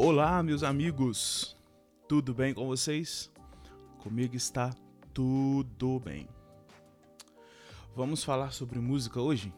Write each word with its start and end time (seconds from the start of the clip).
Olá, 0.00 0.44
meus 0.44 0.62
amigos! 0.62 1.56
Tudo 2.06 2.32
bem 2.32 2.54
com 2.54 2.68
vocês? 2.68 3.32
Comigo 3.98 4.36
está 4.36 4.72
tudo 5.12 5.98
bem. 5.98 6.28
Vamos 7.96 8.22
falar 8.22 8.52
sobre 8.52 8.78
música 8.78 9.20
hoje? 9.20 9.52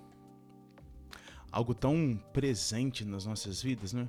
Algo 1.52 1.74
tão 1.74 2.18
presente 2.32 3.04
nas 3.04 3.26
nossas 3.26 3.60
vidas, 3.62 3.92
né? 3.92 4.08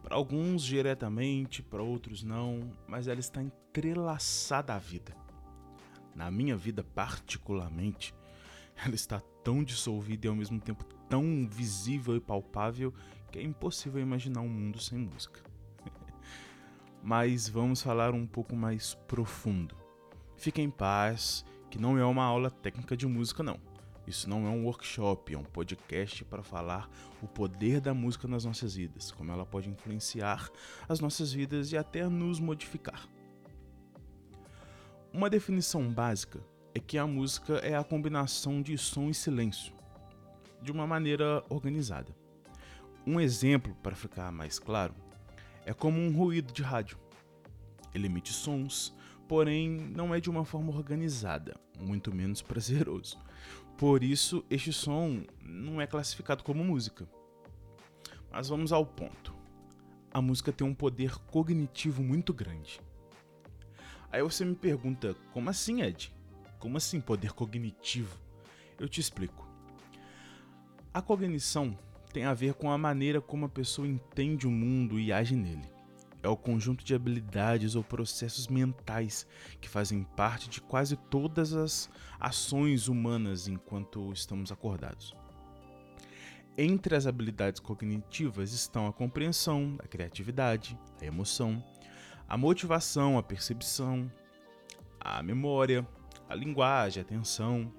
Para 0.00 0.14
alguns 0.14 0.62
diretamente, 0.62 1.60
para 1.60 1.82
outros 1.82 2.22
não, 2.22 2.70
mas 2.86 3.08
ela 3.08 3.18
está 3.18 3.42
entrelaçada 3.42 4.76
à 4.76 4.78
vida. 4.78 5.12
Na 6.14 6.30
minha 6.30 6.56
vida, 6.56 6.84
particularmente, 6.84 8.14
ela 8.76 8.94
está 8.94 9.20
tão 9.42 9.64
dissolvida 9.64 10.28
e 10.28 10.30
ao 10.30 10.36
mesmo 10.36 10.60
tempo 10.60 10.84
tão 11.08 11.48
visível 11.50 12.14
e 12.14 12.20
palpável 12.20 12.94
que 13.32 13.40
é 13.40 13.42
impossível 13.42 14.00
imaginar 14.00 14.40
um 14.40 14.48
mundo 14.48 14.80
sem 14.80 14.96
música 14.96 15.52
mas 17.04 17.46
vamos 17.46 17.82
falar 17.82 18.14
um 18.14 18.26
pouco 18.26 18.56
mais 18.56 18.94
profundo. 19.06 19.76
Fique 20.38 20.62
em 20.62 20.70
paz, 20.70 21.44
que 21.70 21.78
não 21.78 21.98
é 21.98 22.04
uma 22.04 22.24
aula 22.24 22.50
técnica 22.50 22.96
de 22.96 23.06
música, 23.06 23.42
não. 23.42 23.60
Isso 24.06 24.28
não 24.28 24.46
é 24.46 24.48
um 24.48 24.64
workshop, 24.64 25.34
é 25.34 25.38
um 25.38 25.44
podcast 25.44 26.24
para 26.24 26.42
falar 26.42 26.88
o 27.22 27.28
poder 27.28 27.78
da 27.78 27.92
música 27.92 28.26
nas 28.26 28.46
nossas 28.46 28.74
vidas, 28.74 29.12
como 29.12 29.30
ela 29.30 29.44
pode 29.44 29.68
influenciar 29.68 30.48
as 30.88 30.98
nossas 30.98 31.30
vidas 31.30 31.72
e 31.72 31.76
até 31.76 32.08
nos 32.08 32.40
modificar. 32.40 33.06
Uma 35.12 35.28
definição 35.28 35.86
básica 35.92 36.40
é 36.74 36.80
que 36.80 36.96
a 36.96 37.06
música 37.06 37.56
é 37.56 37.76
a 37.76 37.84
combinação 37.84 38.62
de 38.62 38.78
som 38.78 39.10
e 39.10 39.14
silêncio, 39.14 39.74
de 40.62 40.72
uma 40.72 40.86
maneira 40.86 41.44
organizada. 41.50 42.16
Um 43.06 43.20
exemplo 43.20 43.76
para 43.82 43.94
ficar 43.94 44.32
mais 44.32 44.58
claro 44.58 45.03
é 45.64 45.72
como 45.72 46.00
um 46.00 46.14
ruído 46.14 46.52
de 46.52 46.62
rádio. 46.62 46.98
Ele 47.94 48.06
emite 48.06 48.32
sons, 48.32 48.94
porém 49.28 49.70
não 49.70 50.14
é 50.14 50.20
de 50.20 50.28
uma 50.28 50.44
forma 50.44 50.72
organizada, 50.72 51.54
muito 51.78 52.14
menos 52.14 52.42
prazeroso. 52.42 53.18
Por 53.76 54.04
isso, 54.04 54.44
este 54.48 54.72
som 54.72 55.24
não 55.42 55.80
é 55.80 55.86
classificado 55.86 56.44
como 56.44 56.64
música. 56.64 57.08
Mas 58.30 58.48
vamos 58.48 58.72
ao 58.72 58.84
ponto. 58.84 59.34
A 60.12 60.20
música 60.22 60.52
tem 60.52 60.66
um 60.66 60.74
poder 60.74 61.16
cognitivo 61.26 62.02
muito 62.02 62.32
grande. 62.32 62.80
Aí 64.12 64.22
você 64.22 64.44
me 64.44 64.54
pergunta, 64.54 65.16
como 65.32 65.50
assim, 65.50 65.82
Ed? 65.82 66.14
Como 66.60 66.76
assim 66.76 67.00
poder 67.00 67.32
cognitivo? 67.32 68.16
Eu 68.78 68.88
te 68.88 69.00
explico. 69.00 69.48
A 70.92 71.02
cognição 71.02 71.76
tem 72.14 72.24
a 72.24 72.32
ver 72.32 72.54
com 72.54 72.70
a 72.70 72.78
maneira 72.78 73.20
como 73.20 73.46
a 73.46 73.48
pessoa 73.48 73.88
entende 73.88 74.46
o 74.46 74.50
mundo 74.50 75.00
e 75.00 75.12
age 75.12 75.34
nele. 75.34 75.68
É 76.22 76.28
o 76.28 76.36
conjunto 76.36 76.84
de 76.84 76.94
habilidades 76.94 77.74
ou 77.74 77.82
processos 77.82 78.46
mentais 78.46 79.26
que 79.60 79.68
fazem 79.68 80.04
parte 80.04 80.48
de 80.48 80.60
quase 80.60 80.96
todas 80.96 81.52
as 81.52 81.90
ações 82.20 82.86
humanas 82.86 83.48
enquanto 83.48 84.12
estamos 84.12 84.52
acordados. 84.52 85.12
Entre 86.56 86.94
as 86.94 87.04
habilidades 87.04 87.60
cognitivas 87.60 88.52
estão 88.52 88.86
a 88.86 88.92
compreensão, 88.92 89.76
a 89.80 89.88
criatividade, 89.88 90.78
a 91.02 91.04
emoção, 91.04 91.62
a 92.28 92.38
motivação, 92.38 93.18
a 93.18 93.24
percepção, 93.24 94.08
a 95.00 95.20
memória, 95.20 95.86
a 96.28 96.34
linguagem, 96.36 97.02
a 97.02 97.04
atenção. 97.04 97.72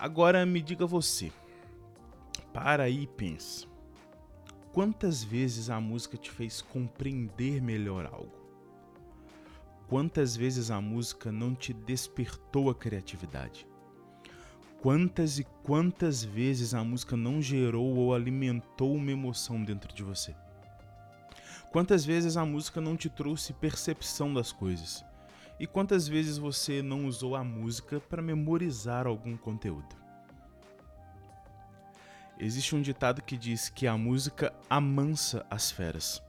Agora 0.00 0.44
me 0.44 0.60
diga 0.60 0.84
você, 0.84 1.32
para 2.52 2.84
aí 2.84 3.02
e 3.02 3.06
pensa. 3.06 3.66
Quantas 4.72 5.24
vezes 5.24 5.70
a 5.70 5.80
música 5.80 6.16
te 6.16 6.30
fez 6.30 6.60
compreender 6.60 7.60
melhor 7.60 8.06
algo? 8.06 8.38
Quantas 9.88 10.36
vezes 10.36 10.70
a 10.70 10.80
música 10.80 11.32
não 11.32 11.54
te 11.54 11.72
despertou 11.72 12.68
a 12.68 12.74
criatividade? 12.74 13.66
Quantas 14.80 15.38
e 15.38 15.44
quantas 15.62 16.22
vezes 16.22 16.74
a 16.74 16.84
música 16.84 17.16
não 17.16 17.42
gerou 17.42 17.96
ou 17.96 18.14
alimentou 18.14 18.94
uma 18.94 19.10
emoção 19.10 19.64
dentro 19.64 19.92
de 19.92 20.02
você? 20.02 20.36
Quantas 21.72 22.04
vezes 22.04 22.36
a 22.36 22.44
música 22.44 22.80
não 22.80 22.96
te 22.96 23.08
trouxe 23.08 23.52
percepção 23.52 24.32
das 24.32 24.52
coisas? 24.52 25.04
E 25.58 25.66
quantas 25.66 26.06
vezes 26.06 26.38
você 26.38 26.80
não 26.80 27.06
usou 27.06 27.34
a 27.34 27.42
música 27.42 27.98
para 27.98 28.22
memorizar 28.22 29.06
algum 29.06 29.36
conteúdo? 29.36 30.07
Existe 32.40 32.76
um 32.76 32.80
ditado 32.80 33.20
que 33.20 33.36
diz 33.36 33.68
que 33.68 33.84
a 33.86 33.98
música 33.98 34.54
amansa 34.70 35.44
as 35.50 35.72
feras. 35.72 36.22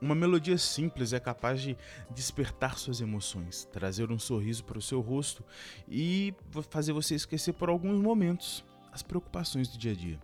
Uma 0.00 0.14
melodia 0.14 0.58
simples 0.58 1.12
é 1.12 1.20
capaz 1.20 1.62
de 1.62 1.78
despertar 2.10 2.76
suas 2.76 3.00
emoções, 3.00 3.64
trazer 3.72 4.10
um 4.10 4.18
sorriso 4.18 4.64
para 4.64 4.76
o 4.76 4.82
seu 4.82 5.00
rosto 5.00 5.44
e 5.88 6.34
fazer 6.68 6.92
você 6.92 7.14
esquecer 7.14 7.52
por 7.52 7.68
alguns 7.68 8.02
momentos 8.02 8.64
as 8.92 9.02
preocupações 9.02 9.68
do 9.68 9.78
dia 9.78 9.92
a 9.92 9.94
dia. 9.94 10.20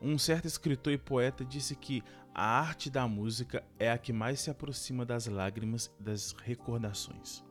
Um 0.00 0.16
certo 0.16 0.46
escritor 0.46 0.92
e 0.92 0.98
poeta 0.98 1.44
disse 1.44 1.74
que 1.74 2.04
a 2.32 2.60
arte 2.60 2.88
da 2.88 3.08
música 3.08 3.64
é 3.78 3.90
a 3.90 3.98
que 3.98 4.12
mais 4.12 4.40
se 4.40 4.50
aproxima 4.50 5.04
das 5.04 5.26
lágrimas 5.26 5.90
e 5.98 6.02
das 6.04 6.32
recordações. 6.44 7.45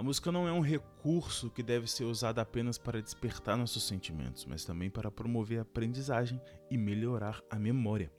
A 0.00 0.02
música 0.02 0.32
não 0.32 0.48
é 0.48 0.52
um 0.52 0.62
recurso 0.62 1.50
que 1.50 1.62
deve 1.62 1.86
ser 1.86 2.04
usado 2.04 2.38
apenas 2.38 2.78
para 2.78 3.02
despertar 3.02 3.54
nossos 3.54 3.82
sentimentos, 3.82 4.46
mas 4.46 4.64
também 4.64 4.88
para 4.88 5.10
promover 5.10 5.58
a 5.58 5.60
aprendizagem 5.62 6.40
e 6.70 6.78
melhorar 6.78 7.42
a 7.50 7.58
memória. 7.58 8.10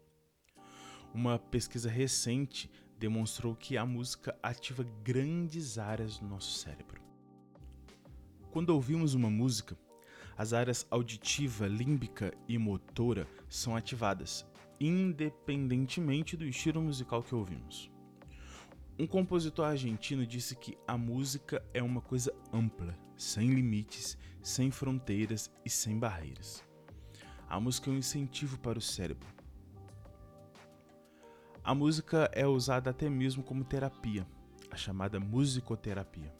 Uma 1.11 1.39
pesquisa 1.39 1.89
recente 1.89 2.69
demonstrou 2.99 3.55
que 3.55 3.77
a 3.77 3.83
música 3.83 4.37
ativa 4.43 4.85
grandes 5.03 5.79
áreas 5.79 6.19
do 6.19 6.27
nosso 6.27 6.51
cérebro. 6.51 7.01
Quando 8.51 8.69
ouvimos 8.69 9.15
uma 9.15 9.31
música, 9.31 9.75
as 10.37 10.53
áreas 10.53 10.85
auditiva, 10.91 11.65
límbica 11.65 12.31
e 12.47 12.59
motora 12.59 13.27
são 13.49 13.75
ativadas, 13.75 14.45
independentemente 14.79 16.37
do 16.37 16.45
estilo 16.45 16.79
musical 16.79 17.23
que 17.23 17.33
ouvimos. 17.33 17.90
Um 19.01 19.07
compositor 19.07 19.65
argentino 19.65 20.27
disse 20.27 20.55
que 20.55 20.77
a 20.87 20.95
música 20.95 21.65
é 21.73 21.81
uma 21.81 22.01
coisa 22.01 22.31
ampla, 22.53 22.95
sem 23.17 23.49
limites, 23.49 24.15
sem 24.43 24.69
fronteiras 24.69 25.49
e 25.65 25.71
sem 25.71 25.97
barreiras. 25.97 26.63
A 27.49 27.59
música 27.59 27.89
é 27.89 27.93
um 27.93 27.97
incentivo 27.97 28.59
para 28.59 28.77
o 28.77 28.81
cérebro. 28.81 29.27
A 31.63 31.73
música 31.73 32.29
é 32.31 32.45
usada 32.45 32.91
até 32.91 33.09
mesmo 33.09 33.41
como 33.41 33.63
terapia, 33.63 34.23
a 34.69 34.75
chamada 34.75 35.19
musicoterapia. 35.19 36.31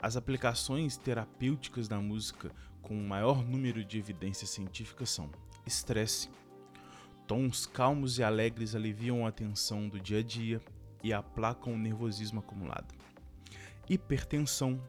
As 0.00 0.16
aplicações 0.16 0.96
terapêuticas 0.96 1.86
da 1.86 2.00
música 2.00 2.50
com 2.82 2.98
o 2.98 3.08
maior 3.08 3.46
número 3.46 3.84
de 3.84 4.00
evidências 4.00 4.50
científicas 4.50 5.10
são 5.10 5.30
estresse, 5.64 6.28
tons 7.24 7.66
calmos 7.66 8.18
e 8.18 8.24
alegres 8.24 8.74
aliviam 8.74 9.24
a 9.24 9.30
tensão 9.30 9.88
do 9.88 10.00
dia 10.00 10.18
a 10.18 10.22
dia, 10.24 10.60
e 11.06 11.12
aplacam 11.12 11.72
o 11.72 11.78
nervosismo 11.78 12.40
acumulado. 12.40 12.92
Hipertensão. 13.88 14.82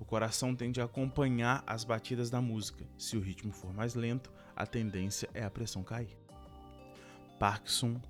O 0.00 0.04
coração 0.04 0.56
tende 0.56 0.80
a 0.80 0.84
acompanhar 0.84 1.62
as 1.66 1.84
batidas 1.84 2.30
da 2.30 2.40
música. 2.40 2.86
Se 2.96 3.18
o 3.18 3.20
ritmo 3.20 3.52
for 3.52 3.74
mais 3.74 3.94
lento, 3.94 4.32
a 4.56 4.64
tendência 4.64 5.28
é 5.34 5.44
a 5.44 5.50
pressão 5.50 5.82
cair. 5.82 6.16
Parkinson. 7.38 8.00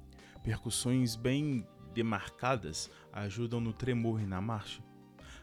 Percussões 0.40 1.16
bem 1.16 1.66
demarcadas 1.92 2.88
ajudam 3.12 3.60
no 3.60 3.72
tremor 3.72 4.20
e 4.20 4.26
na 4.26 4.40
marcha. 4.40 4.80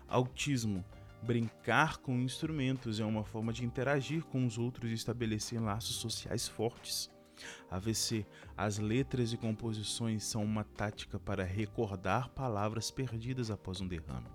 Autismo. 0.08 0.86
Brincar 1.22 1.98
com 1.98 2.14
instrumentos 2.22 3.02
é 3.02 3.04
uma 3.04 3.26
forma 3.26 3.52
de 3.52 3.66
interagir 3.66 4.24
com 4.24 4.46
os 4.46 4.58
outros 4.58 4.90
e 4.90 4.94
estabelecer 4.94 5.62
laços 5.62 5.98
sociais 5.98 6.48
fortes. 6.48 7.10
AVC. 7.70 8.26
As 8.56 8.78
letras 8.78 9.34
e 9.34 9.38
composições 9.38 10.24
são 10.24 10.44
uma 10.44 10.64
tática 10.64 11.20
para 11.20 11.44
recordar 11.44 12.30
palavras 12.30 12.92
perdidas 12.92 13.52
após 13.52 13.82
um 13.82 13.88
derrame. 13.88 14.28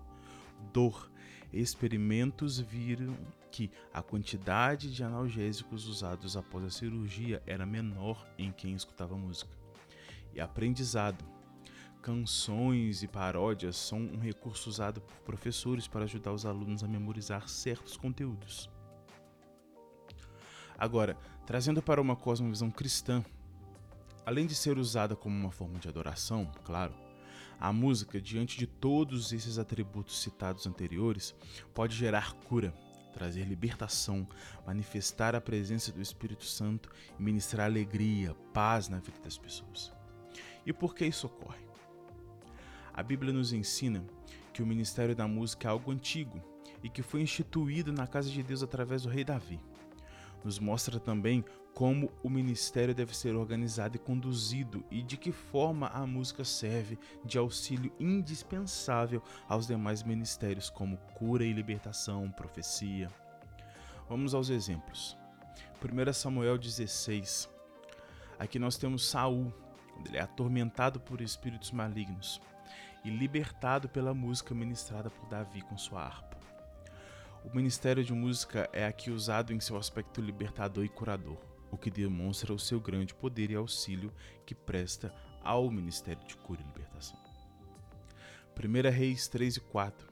Dor. 0.71 1.09
Experimentos 1.53 2.59
viram 2.59 3.13
que 3.51 3.69
a 3.93 4.01
quantidade 4.01 4.93
de 4.93 5.03
analgésicos 5.03 5.85
usados 5.85 6.37
após 6.37 6.63
a 6.63 6.69
cirurgia 6.69 7.43
era 7.45 7.65
menor 7.65 8.25
em 8.37 8.53
quem 8.53 8.73
escutava 8.73 9.17
música. 9.17 9.51
E 10.33 10.39
aprendizado. 10.39 11.25
Canções 12.01 13.03
e 13.03 13.07
paródias 13.07 13.75
são 13.75 13.99
um 13.99 14.17
recurso 14.17 14.69
usado 14.69 15.01
por 15.01 15.15
professores 15.19 15.87
para 15.87 16.05
ajudar 16.05 16.31
os 16.31 16.45
alunos 16.47 16.83
a 16.83 16.87
memorizar 16.87 17.47
certos 17.47 17.95
conteúdos. 17.95 18.69
Agora, 20.81 21.15
trazendo 21.51 21.81
para 21.81 22.01
uma 22.01 22.15
cosmovisão 22.15 22.71
cristã, 22.71 23.21
além 24.25 24.47
de 24.47 24.55
ser 24.55 24.77
usada 24.77 25.17
como 25.17 25.37
uma 25.37 25.51
forma 25.51 25.79
de 25.79 25.89
adoração, 25.89 26.49
claro, 26.63 26.93
a 27.59 27.73
música, 27.73 28.21
diante 28.21 28.57
de 28.57 28.65
todos 28.65 29.33
esses 29.33 29.57
atributos 29.57 30.21
citados 30.21 30.65
anteriores, 30.65 31.35
pode 31.73 31.93
gerar 31.93 32.31
cura, 32.47 32.73
trazer 33.13 33.43
libertação, 33.43 34.25
manifestar 34.65 35.35
a 35.35 35.41
presença 35.41 35.91
do 35.91 36.01
Espírito 36.01 36.45
Santo 36.45 36.89
e 37.19 37.21
ministrar 37.21 37.65
alegria, 37.65 38.33
paz 38.53 38.87
na 38.87 38.99
vida 38.99 39.19
das 39.21 39.37
pessoas. 39.37 39.91
E 40.65 40.71
por 40.71 40.95
que 40.95 41.05
isso 41.05 41.27
ocorre? 41.27 41.65
A 42.93 43.03
Bíblia 43.03 43.33
nos 43.33 43.51
ensina 43.51 44.05
que 44.53 44.63
o 44.63 44.65
ministério 44.65 45.13
da 45.13 45.27
música 45.27 45.67
é 45.67 45.71
algo 45.71 45.91
antigo 45.91 46.41
e 46.81 46.87
que 46.87 47.03
foi 47.03 47.21
instituído 47.21 47.91
na 47.91 48.07
casa 48.07 48.29
de 48.29 48.41
Deus 48.41 48.63
através 48.63 49.03
do 49.03 49.09
rei 49.09 49.25
Davi. 49.25 49.59
Nos 50.43 50.59
mostra 50.59 50.99
também 50.99 51.43
como 51.73 52.11
o 52.23 52.29
ministério 52.29 52.93
deve 52.93 53.15
ser 53.15 53.35
organizado 53.35 53.95
e 53.95 53.99
conduzido 53.99 54.83
e 54.91 55.01
de 55.01 55.17
que 55.17 55.31
forma 55.31 55.87
a 55.87 56.05
música 56.05 56.43
serve 56.43 56.97
de 57.23 57.37
auxílio 57.37 57.93
indispensável 57.99 59.21
aos 59.47 59.67
demais 59.67 60.03
ministérios, 60.03 60.69
como 60.69 60.97
cura 61.15 61.43
e 61.43 61.53
libertação, 61.53 62.29
profecia. 62.31 63.09
Vamos 64.09 64.33
aos 64.33 64.49
exemplos. 64.49 65.17
1 65.81 66.13
Samuel 66.13 66.57
16. 66.57 67.49
Aqui 68.37 68.59
nós 68.59 68.77
temos 68.77 69.07
Saul, 69.07 69.53
quando 69.93 70.07
ele 70.07 70.17
é 70.17 70.21
atormentado 70.21 70.99
por 70.99 71.21
espíritos 71.21 71.71
malignos 71.71 72.41
e 73.03 73.09
libertado 73.09 73.87
pela 73.87 74.13
música 74.13 74.53
ministrada 74.53 75.09
por 75.09 75.27
Davi 75.29 75.61
com 75.61 75.77
sua 75.77 76.03
harpa. 76.03 76.40
O 77.43 77.55
ministério 77.55 78.03
de 78.03 78.13
música 78.13 78.69
é 78.71 78.85
aqui 78.85 79.09
usado 79.09 79.51
em 79.51 79.59
seu 79.59 79.75
aspecto 79.75 80.21
libertador 80.21 80.85
e 80.85 80.89
curador, 80.89 81.37
o 81.71 81.77
que 81.77 81.89
demonstra 81.89 82.53
o 82.53 82.59
seu 82.59 82.79
grande 82.79 83.15
poder 83.15 83.49
e 83.49 83.55
auxílio 83.55 84.13
que 84.45 84.53
presta 84.53 85.11
ao 85.43 85.69
ministério 85.71 86.23
de 86.27 86.37
cura 86.37 86.61
e 86.61 86.63
libertação. 86.63 87.19
1 88.55 88.91
Reis 88.91 89.27
3 89.27 89.57
e 89.57 89.59
4. 89.59 90.07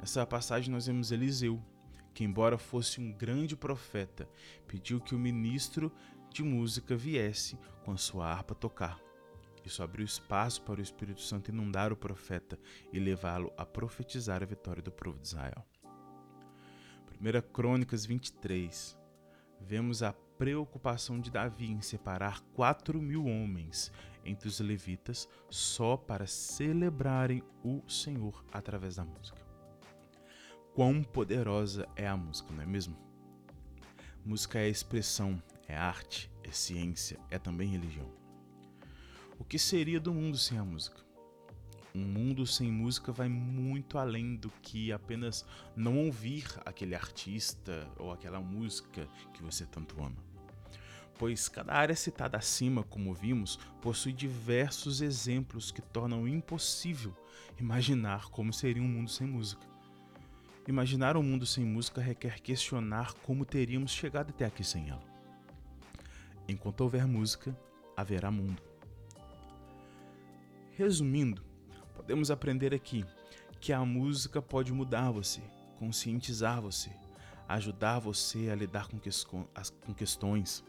Nessa 0.00 0.26
passagem 0.26 0.72
nós 0.72 0.86
vemos 0.86 1.12
Eliseu, 1.12 1.62
que, 2.14 2.24
embora 2.24 2.56
fosse 2.56 2.98
um 2.98 3.12
grande 3.12 3.54
profeta, 3.54 4.26
pediu 4.66 5.00
que 5.00 5.14
o 5.14 5.18
ministro 5.18 5.92
de 6.30 6.42
música 6.42 6.96
viesse 6.96 7.58
com 7.84 7.92
a 7.92 7.98
sua 7.98 8.26
harpa 8.26 8.54
tocar. 8.54 8.98
Isso 9.62 9.82
abriu 9.82 10.04
espaço 10.04 10.62
para 10.62 10.80
o 10.80 10.82
Espírito 10.82 11.20
Santo 11.20 11.50
inundar 11.50 11.92
o 11.92 11.96
profeta 11.96 12.58
e 12.90 12.98
levá-lo 12.98 13.52
a 13.56 13.66
profetizar 13.66 14.42
a 14.42 14.46
vitória 14.46 14.82
do 14.82 14.90
povo 14.90 15.18
de 15.18 15.26
Israel. 15.26 15.64
1 17.24 17.40
Crônicas 17.54 18.04
23, 18.04 18.98
vemos 19.58 20.02
a 20.02 20.12
preocupação 20.12 21.18
de 21.18 21.30
Davi 21.30 21.72
em 21.72 21.80
separar 21.80 22.42
quatro 22.52 23.00
mil 23.00 23.24
homens 23.24 23.90
entre 24.26 24.46
os 24.46 24.60
levitas 24.60 25.26
só 25.48 25.96
para 25.96 26.26
celebrarem 26.26 27.42
o 27.64 27.80
Senhor 27.88 28.44
através 28.52 28.96
da 28.96 29.06
música. 29.06 29.38
Quão 30.74 31.02
poderosa 31.02 31.88
é 31.96 32.06
a 32.06 32.14
música, 32.14 32.52
não 32.52 32.62
é 32.62 32.66
mesmo? 32.66 32.94
Música 34.22 34.58
é 34.58 34.68
expressão, 34.68 35.42
é 35.66 35.74
arte, 35.74 36.30
é 36.42 36.50
ciência, 36.50 37.18
é 37.30 37.38
também 37.38 37.70
religião. 37.70 38.12
O 39.38 39.44
que 39.44 39.58
seria 39.58 39.98
do 39.98 40.12
mundo 40.12 40.36
sem 40.36 40.58
a 40.58 40.64
música? 40.64 41.00
Um 41.96 42.02
mundo 42.02 42.44
sem 42.44 42.72
música 42.72 43.12
vai 43.12 43.28
muito 43.28 43.98
além 43.98 44.34
do 44.34 44.50
que 44.60 44.92
apenas 44.92 45.46
não 45.76 45.96
ouvir 45.96 46.44
aquele 46.64 46.92
artista 46.92 47.88
ou 47.96 48.10
aquela 48.10 48.40
música 48.40 49.08
que 49.32 49.40
você 49.40 49.64
tanto 49.64 50.02
ama. 50.02 50.16
Pois 51.16 51.48
cada 51.48 51.72
área 51.72 51.94
citada 51.94 52.36
acima, 52.36 52.82
como 52.82 53.14
vimos, 53.14 53.60
possui 53.80 54.12
diversos 54.12 55.00
exemplos 55.00 55.70
que 55.70 55.80
tornam 55.80 56.26
impossível 56.26 57.14
imaginar 57.60 58.28
como 58.28 58.52
seria 58.52 58.82
um 58.82 58.88
mundo 58.88 59.08
sem 59.08 59.28
música. 59.28 59.64
Imaginar 60.66 61.16
um 61.16 61.22
mundo 61.22 61.46
sem 61.46 61.64
música 61.64 62.00
requer 62.00 62.40
questionar 62.40 63.14
como 63.22 63.44
teríamos 63.44 63.92
chegado 63.92 64.30
até 64.30 64.44
aqui 64.44 64.64
sem 64.64 64.90
ela. 64.90 65.04
Enquanto 66.48 66.80
houver 66.80 67.06
música, 67.06 67.56
haverá 67.96 68.32
mundo. 68.32 68.60
Resumindo, 70.72 71.53
podemos 71.94 72.30
aprender 72.30 72.74
aqui 72.74 73.04
que 73.60 73.72
a 73.72 73.84
música 73.84 74.42
pode 74.42 74.72
mudar 74.72 75.10
você, 75.10 75.40
conscientizar 75.78 76.60
você, 76.60 76.90
ajudar 77.48 77.98
você 77.98 78.50
a 78.50 78.54
lidar 78.54 78.88
com, 78.88 78.98
com 79.84 79.94
questões, 79.94 80.64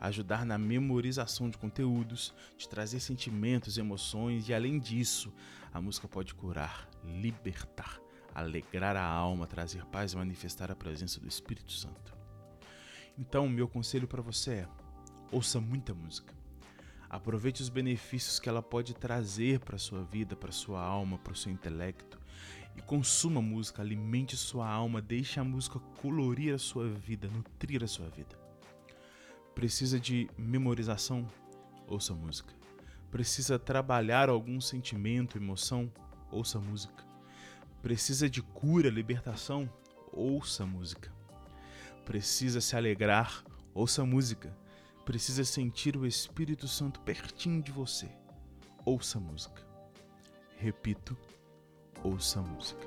ajudar 0.00 0.44
na 0.44 0.58
memorização 0.58 1.48
de 1.48 1.56
conteúdos, 1.56 2.34
de 2.58 2.68
trazer 2.68 3.00
sentimentos, 3.00 3.78
emoções 3.78 4.48
e, 4.48 4.54
além 4.54 4.78
disso, 4.78 5.32
a 5.72 5.80
música 5.80 6.06
pode 6.06 6.34
curar, 6.34 6.88
libertar, 7.02 8.00
alegrar 8.34 8.96
a 8.96 9.04
alma, 9.04 9.46
trazer 9.46 9.84
paz 9.86 10.12
e 10.12 10.16
manifestar 10.16 10.70
a 10.70 10.76
presença 10.76 11.20
do 11.20 11.28
Espírito 11.28 11.72
Santo. 11.72 12.14
Então, 13.16 13.48
meu 13.48 13.68
conselho 13.68 14.08
para 14.08 14.20
você 14.20 14.52
é: 14.52 14.68
ouça 15.30 15.60
muita 15.60 15.94
música. 15.94 16.34
Aproveite 17.08 17.62
os 17.62 17.68
benefícios 17.68 18.38
que 18.38 18.48
ela 18.48 18.62
pode 18.62 18.94
trazer 18.94 19.60
para 19.60 19.78
sua 19.78 20.02
vida, 20.02 20.34
para 20.34 20.50
sua 20.50 20.82
alma, 20.82 21.18
para 21.18 21.32
o 21.32 21.36
seu 21.36 21.52
intelecto. 21.52 22.18
E 22.76 22.82
consuma 22.82 23.40
música, 23.40 23.82
alimente 23.82 24.36
sua 24.36 24.68
alma, 24.68 25.00
deixe 25.00 25.38
a 25.38 25.44
música 25.44 25.78
colorir 26.00 26.54
a 26.54 26.58
sua 26.58 26.88
vida, 26.88 27.28
nutrir 27.28 27.84
a 27.84 27.86
sua 27.86 28.08
vida. 28.08 28.36
Precisa 29.54 30.00
de 30.00 30.28
memorização? 30.36 31.28
Ouça 31.86 32.12
música. 32.14 32.52
Precisa 33.10 33.58
trabalhar 33.58 34.28
algum 34.28 34.60
sentimento, 34.60 35.38
emoção? 35.38 35.92
Ouça 36.32 36.58
música. 36.58 37.04
Precisa 37.80 38.28
de 38.28 38.42
cura, 38.42 38.88
libertação? 38.90 39.70
Ouça 40.10 40.66
música. 40.66 41.12
Precisa 42.04 42.60
se 42.60 42.74
alegrar? 42.74 43.44
Ouça 43.72 44.04
música 44.04 44.52
precisa 45.04 45.44
sentir 45.44 45.96
o 45.96 46.06
Espírito 46.06 46.66
Santo 46.66 47.00
pertinho 47.00 47.62
de 47.62 47.70
você. 47.70 48.08
Ouça 48.84 49.20
música. 49.20 49.62
Repito, 50.56 51.16
ouça 52.02 52.40
música. 52.40 52.86